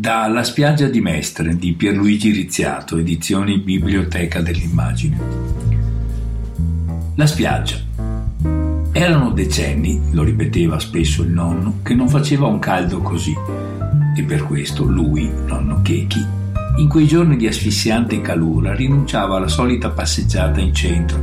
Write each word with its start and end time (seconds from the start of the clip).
Da 0.00 0.26
La 0.28 0.44
spiaggia 0.44 0.86
di 0.86 1.02
Mestre 1.02 1.58
di 1.58 1.74
Pierluigi 1.74 2.30
Rizziato, 2.30 2.96
edizioni 2.96 3.58
Biblioteca 3.58 4.40
dell'Immagine. 4.40 5.18
La 7.16 7.26
spiaggia. 7.26 7.76
Erano 8.92 9.30
decenni, 9.32 10.00
lo 10.12 10.22
ripeteva 10.22 10.78
spesso 10.78 11.22
il 11.22 11.28
nonno, 11.28 11.80
che 11.82 11.92
non 11.92 12.08
faceva 12.08 12.46
un 12.46 12.58
caldo 12.58 13.02
così. 13.02 13.34
E 14.16 14.22
per 14.22 14.44
questo 14.44 14.84
lui, 14.84 15.30
nonno 15.46 15.82
Chechi, 15.82 16.24
in 16.78 16.88
quei 16.88 17.06
giorni 17.06 17.36
di 17.36 17.46
asfissiante 17.46 18.22
calura 18.22 18.74
rinunciava 18.74 19.36
alla 19.36 19.48
solita 19.48 19.90
passeggiata 19.90 20.60
in 20.60 20.72
centro 20.72 21.20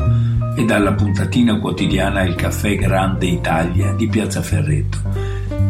e 0.55 0.66
dalla 0.66 0.94
puntatina 0.94 1.57
quotidiana 1.57 2.21
Il 2.21 2.36
caffè 2.36 2.75
Grande 2.75 3.25
Italia 3.25 3.94
di 3.94 4.07
Piazza 4.07 4.44
Ferretto 4.44 5.00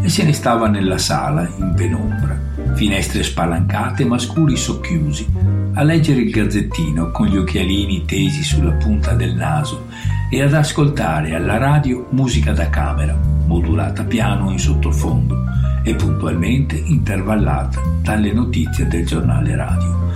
e 0.01 0.09
se 0.09 0.25
ne 0.25 0.33
stava 0.33 0.67
nella 0.67 0.97
sala 0.97 1.49
in 1.57 1.73
penombra 1.73 2.46
finestre 2.77 3.23
spalancate 3.23 4.05
ma 4.05 4.19
scuri 4.19 4.55
socchiusi, 4.55 5.27
a 5.73 5.81
leggere 5.81 6.21
il 6.21 6.29
gazzettino 6.29 7.09
con 7.09 7.25
gli 7.25 7.35
occhialini 7.35 8.05
tesi 8.05 8.43
sulla 8.43 8.73
punta 8.73 9.13
del 9.13 9.33
naso 9.33 9.87
e 10.29 10.43
ad 10.43 10.53
ascoltare 10.53 11.33
alla 11.33 11.57
radio 11.57 12.05
musica 12.11 12.51
da 12.51 12.69
camera, 12.69 13.17
modulata 13.47 14.03
piano 14.03 14.51
in 14.51 14.59
sottofondo 14.59 15.43
e 15.81 15.95
puntualmente 15.95 16.75
intervallata 16.75 17.81
dalle 18.03 18.31
notizie 18.31 18.87
del 18.87 19.07
giornale 19.07 19.55
radio. 19.55 20.11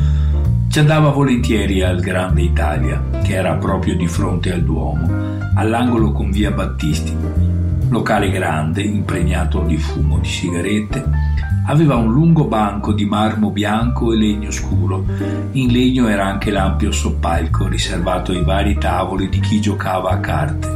Ci 0.70 0.80
andava 0.80 1.10
volentieri 1.10 1.82
al 1.82 2.00
Grande 2.00 2.44
Italia, 2.44 3.02
che 3.24 3.34
era 3.34 3.56
proprio 3.56 3.96
di 3.96 4.08
fronte 4.08 4.54
al 4.54 4.62
Duomo, 4.62 5.10
all'angolo 5.56 6.12
con 6.12 6.30
via 6.30 6.52
Battisti. 6.52 7.12
Locale 7.90 8.30
grande, 8.30 8.84
impregnato 8.84 9.62
di 9.62 9.78
fumo 9.78 10.20
di 10.20 10.30
sigarette, 10.30 11.04
Aveva 11.72 11.96
un 11.96 12.12
lungo 12.12 12.48
banco 12.48 12.92
di 12.92 13.06
marmo 13.06 13.50
bianco 13.50 14.12
e 14.12 14.18
legno 14.18 14.52
scuro. 14.52 15.06
In 15.54 15.72
legno 15.72 16.10
era 16.10 16.26
anche 16.26 16.52
l'ampio 16.52 16.92
soppalco 16.92 17.70
riservato 17.70 18.34
ai 18.34 18.44
vari 18.44 18.78
tavoli 18.78 19.30
di 19.30 19.40
chi 19.40 19.62
giocava 19.62 20.10
a 20.10 20.20
carte, 20.20 20.70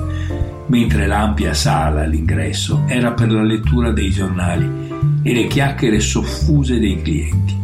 mentre 0.67 1.05
l'ampia 1.05 1.53
sala 1.53 2.03
all'ingresso 2.03 2.83
era 2.87 3.11
per 3.11 3.29
la 3.29 3.43
lettura 3.43 3.91
dei 3.91 4.09
giornali 4.09 5.19
e 5.21 5.33
le 5.33 5.47
chiacchiere 5.47 5.99
soffuse 5.99 6.79
dei 6.79 7.01
clienti. 7.01 7.59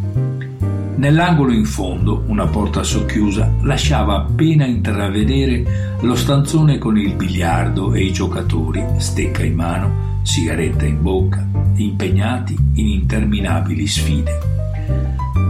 Nell'angolo 0.97 1.53
in 1.53 1.66
fondo, 1.66 2.25
una 2.28 2.47
porta 2.47 2.84
socchiusa 2.84 3.50
lasciava 3.61 4.17
appena 4.17 4.66
intravedere 4.66 5.95
lo 6.02 6.16
stanzone 6.16 6.78
con 6.78 6.97
il 6.97 7.16
biliardo 7.16 7.94
e 7.94 8.03
i 8.03 8.11
giocatori, 8.11 8.84
stecca 8.97 9.41
in 9.41 9.56
mano, 9.56 10.11
sigaretta 10.23 10.86
in 10.86 11.02
bocca, 11.02 11.45
impegnati 11.75 12.55
in 12.73 12.88
interminabili 12.88 13.88
sfide. 13.88 14.39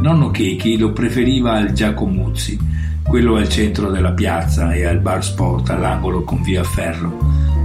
Nonno 0.01 0.31
Chechi 0.31 0.77
lo 0.77 0.91
preferiva 0.91 1.53
al 1.53 1.73
Giacomuzzi, 1.73 2.57
quello 3.03 3.35
al 3.35 3.49
centro 3.49 3.91
della 3.91 4.13
piazza 4.13 4.73
e 4.73 4.85
al 4.85 4.99
bar 4.99 5.23
sport 5.23 5.69
all'angolo 5.69 6.23
con 6.23 6.41
via 6.41 6.63
Ferro, 6.63 7.17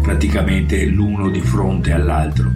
praticamente 0.02 0.84
l'uno 0.86 1.30
di 1.30 1.40
fronte 1.40 1.92
all'altro. 1.92 2.50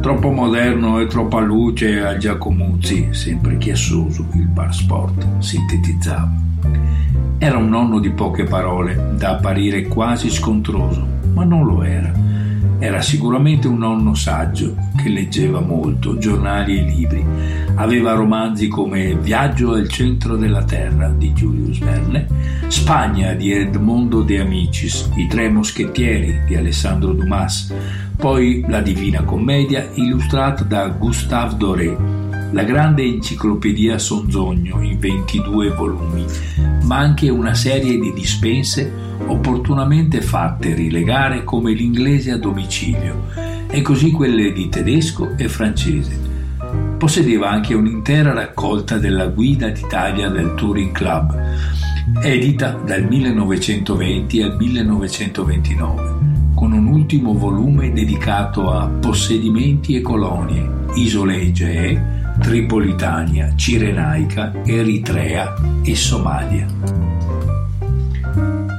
Troppo 0.00 0.30
moderno 0.30 0.98
e 0.98 1.06
troppa 1.06 1.40
luce 1.40 2.00
al 2.00 2.18
Giacomuzzi, 2.18 3.08
sempre 3.12 3.58
chiassoso 3.58 4.26
il 4.34 4.46
bar 4.46 4.74
sport, 4.74 5.38
sintetizzava. 5.38 6.32
Era 7.38 7.56
un 7.56 7.68
nonno 7.68 8.00
di 8.00 8.10
poche 8.10 8.44
parole, 8.44 9.12
da 9.16 9.30
apparire 9.30 9.86
quasi 9.86 10.30
scontroso, 10.30 11.06
ma 11.32 11.44
non 11.44 11.64
lo 11.64 11.82
era 11.82 12.30
era 12.80 13.02
sicuramente 13.02 13.68
un 13.68 13.78
nonno 13.78 14.14
saggio 14.14 14.74
che 14.96 15.10
leggeva 15.10 15.60
molto, 15.60 16.16
giornali 16.16 16.78
e 16.78 16.82
libri. 16.82 17.24
Aveva 17.74 18.14
romanzi 18.14 18.68
come 18.68 19.14
Viaggio 19.16 19.72
al 19.72 19.86
centro 19.86 20.36
della 20.36 20.64
terra 20.64 21.10
di 21.10 21.30
Julius 21.32 21.78
Verne, 21.78 22.26
Spagna 22.68 23.34
di 23.34 23.52
Edmondo 23.52 24.22
de 24.22 24.40
Amicis, 24.40 25.10
I 25.16 25.26
tre 25.26 25.50
moschettieri 25.50 26.40
di 26.46 26.56
Alessandro 26.56 27.12
Dumas, 27.12 27.72
poi 28.16 28.64
La 28.66 28.80
Divina 28.80 29.22
Commedia 29.24 29.88
illustrata 29.94 30.64
da 30.64 30.88
Gustave 30.88 31.56
Doré, 31.56 31.96
la 32.52 32.64
grande 32.64 33.04
enciclopedia 33.04 33.98
Sonzogno 33.98 34.82
in 34.82 34.98
22 34.98 35.70
volumi, 35.70 36.24
ma 36.82 36.98
anche 36.98 37.28
una 37.28 37.54
serie 37.54 37.98
di 37.98 38.12
dispense 38.12 39.08
opportunamente 39.26 40.20
fatte 40.20 40.74
rilegare 40.74 41.44
come 41.44 41.72
l'inglese 41.72 42.32
a 42.32 42.38
domicilio 42.38 43.28
e 43.68 43.82
così 43.82 44.10
quelle 44.10 44.52
di 44.52 44.68
tedesco 44.68 45.36
e 45.36 45.48
francese. 45.48 46.28
Possedeva 46.98 47.48
anche 47.48 47.74
un'intera 47.74 48.32
raccolta 48.32 48.98
della 48.98 49.26
Guida 49.28 49.68
d'Italia 49.68 50.28
del 50.28 50.54
Touring 50.56 50.92
Club, 50.92 51.40
edita 52.20 52.72
dal 52.84 53.04
1920 53.04 54.42
al 54.42 54.56
1929, 54.56 56.14
con 56.54 56.72
un 56.72 56.86
ultimo 56.88 57.32
volume 57.32 57.92
dedicato 57.92 58.72
a 58.72 58.88
possedimenti 58.88 59.94
e 59.94 60.00
colonie, 60.00 60.68
isole 60.94 61.40
Egee, 61.40 62.19
Tripolitania, 62.40 63.54
Cirenaica, 63.54 64.52
Eritrea 64.64 65.54
e 65.82 65.94
Somalia. 65.94 66.66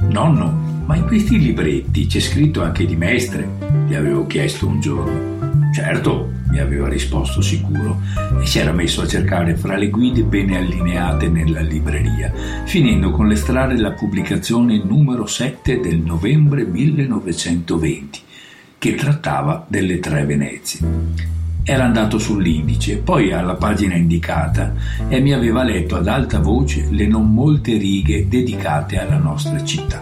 Nonno, 0.09 0.83
ma 0.85 0.95
in 0.95 1.05
questi 1.05 1.39
libretti 1.39 2.07
c'è 2.07 2.19
scritto 2.19 2.63
anche 2.63 2.85
di 2.85 2.95
Mestre? 2.95 3.71
gli 3.87 3.95
avevo 3.95 4.25
chiesto 4.25 4.67
un 4.67 4.79
giorno. 4.79 5.71
Certo, 5.73 6.31
mi 6.49 6.59
aveva 6.59 6.89
risposto 6.89 7.41
sicuro 7.41 7.99
e 8.41 8.45
si 8.45 8.59
era 8.59 8.71
messo 8.71 9.01
a 9.01 9.07
cercare 9.07 9.55
fra 9.55 9.77
le 9.77 9.89
guide 9.89 10.23
bene 10.23 10.57
allineate 10.57 11.29
nella 11.29 11.61
libreria, 11.61 12.31
finendo 12.65 13.11
con 13.11 13.27
l'estrarre 13.27 13.77
la 13.77 13.91
pubblicazione 13.91 14.81
numero 14.83 15.25
7 15.25 15.79
del 15.79 15.99
novembre 15.99 16.65
1920, 16.65 18.19
che 18.77 18.95
trattava 18.95 19.65
delle 19.67 19.99
tre 19.99 20.25
Venezie. 20.25 21.40
Era 21.63 21.83
andato 21.83 22.17
sull'indice, 22.17 22.97
poi 22.97 23.31
alla 23.31 23.55
pagina 23.55 23.95
indicata 23.95 24.73
e 25.07 25.19
mi 25.19 25.31
aveva 25.31 25.63
letto 25.63 25.95
ad 25.95 26.07
alta 26.07 26.39
voce 26.39 26.87
le 26.89 27.07
non 27.07 27.31
molte 27.31 27.77
righe 27.77 28.27
dedicate 28.27 28.99
alla 28.99 29.17
nostra 29.17 29.63
città. 29.63 29.99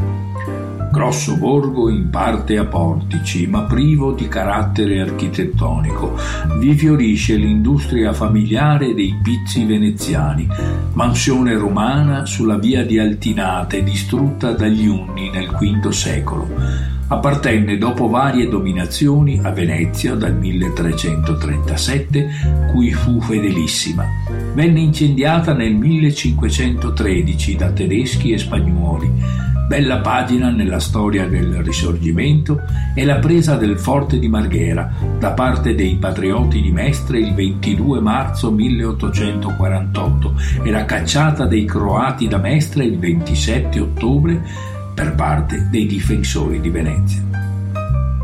Grosso 0.91 1.37
borgo 1.37 1.89
in 1.89 2.09
parte 2.09 2.57
a 2.57 2.65
portici, 2.65 3.45
ma 3.45 3.61
privo 3.63 4.13
di 4.13 4.27
carattere 4.27 5.01
architettonico. 5.01 6.17
Vi 6.57 6.73
fiorisce 6.75 7.35
l'industria 7.35 8.13
familiare 8.13 8.93
dei 8.93 9.19
pizzi 9.21 9.65
veneziani, 9.65 10.47
mansione 10.93 11.55
romana 11.55 12.25
sulla 12.25 12.57
via 12.57 12.83
di 12.85 12.97
Altinate 12.97 13.83
distrutta 13.83 14.53
dagli 14.53 14.87
Unni 14.87 15.29
nel 15.29 15.49
V 15.49 15.89
secolo 15.89 16.98
appartenne 17.09 17.77
dopo 17.77 18.07
varie 18.07 18.47
dominazioni 18.47 19.39
a 19.43 19.51
Venezia 19.51 20.15
dal 20.15 20.35
1337, 20.35 22.29
cui 22.71 22.93
fu 22.93 23.19
fedelissima. 23.19 24.05
Venne 24.53 24.79
incendiata 24.79 25.53
nel 25.53 25.73
1513 25.73 27.55
da 27.55 27.71
tedeschi 27.71 28.31
e 28.31 28.37
spagnuoli. 28.37 29.47
Bella 29.67 29.99
pagina 29.99 30.49
nella 30.49 30.79
storia 30.79 31.27
del 31.27 31.61
Risorgimento 31.63 32.61
è 32.95 33.03
la 33.03 33.17
presa 33.17 33.55
del 33.55 33.77
forte 33.77 34.17
di 34.17 34.27
Marghera 34.27 34.91
da 35.19 35.33
parte 35.33 35.75
dei 35.75 35.95
patrioti 35.97 36.59
di 36.59 36.71
Mestre 36.71 37.19
il 37.19 37.35
22 37.35 37.99
marzo 37.99 38.51
1848 38.51 40.33
e 40.63 40.71
la 40.71 40.85
cacciata 40.85 41.45
dei 41.45 41.65
croati 41.65 42.27
da 42.27 42.39
Mestre 42.39 42.83
il 42.83 42.97
27 42.97 43.79
ottobre 43.79 44.41
per 44.99 45.15
parte 45.15 45.69
dei 45.69 45.85
difensori 45.85 46.59
di 46.59 46.69
Venezia. 46.69 47.23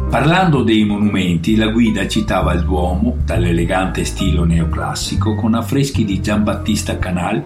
Parlando 0.09 0.62
dei 0.62 0.84
monumenti, 0.84 1.56
la 1.56 1.69
guida 1.69 2.06
citava 2.06 2.52
il 2.52 2.66
Duomo, 2.66 3.16
dall'elegante 3.24 4.03
stile 4.03 4.44
neoclassico, 4.44 5.35
con 5.35 5.53
affreschi 5.53 6.03
di 6.03 6.19
Giambattista 6.19 7.00
Canal 7.00 7.41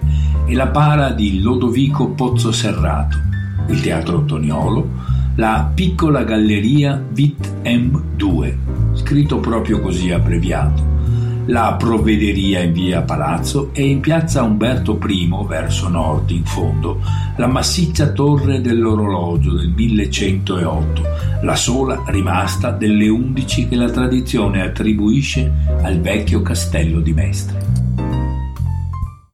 e 0.48 0.56
la 0.56 0.70
para 0.70 1.12
di 1.12 1.42
Lodovico 1.42 2.10
Pozzo 2.10 2.52
Serrato, 2.52 3.20
il 3.68 3.80
Teatro 3.82 4.26
Toniolo, 4.26 4.90
la 5.36 5.70
piccola 5.76 6.24
galleria 6.24 7.00
Vit 7.12 7.54
M2, 7.64 8.56
scritto 8.94 9.38
proprio 9.38 9.80
così 9.80 10.10
abbreviato, 10.10 10.84
la 11.50 11.74
provvederia 11.74 12.62
in 12.62 12.74
via 12.74 13.02
Palazzo 13.02 13.72
e 13.74 13.88
in 13.88 14.02
piazza 14.02 14.44
Umberto 14.44 15.00
I 15.08 15.30
verso 15.48 15.90
nord 15.90 16.30
in 16.30 16.46
fondo 16.46 17.02
la 17.38 17.48
massiccia 17.48 18.12
torre 18.12 18.62
dell'orologio 18.62 19.54
del 19.54 19.70
1108, 19.70 21.02
la 21.42 21.56
sola 21.56 22.04
rimasta 22.08 22.70
delle 22.70 23.08
undici 23.08 23.68
che 23.68 23.76
la 23.76 23.90
tradizione 23.90 24.62
attribuisce 24.62 25.52
al 25.82 26.00
vecchio 26.00 26.42
castello 26.42 27.00
di 27.00 27.14
Mestre. 27.14 27.79